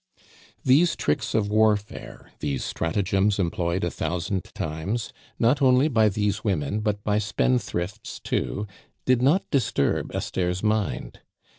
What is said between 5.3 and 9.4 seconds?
not only by these women, but by spendthrifts too, did